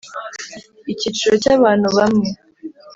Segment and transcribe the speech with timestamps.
[0.91, 2.27] icyiciro cy’ abantu bamwe.